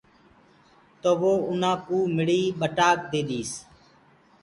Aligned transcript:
تو 1.01 1.11
وو 1.19 1.33
اُنآ 1.49 1.71
ڪوُ 1.87 1.97
مڙهيٚ 2.15 2.55
ٻٽآڪ 2.59 2.97
ديديس۔ 3.11 3.51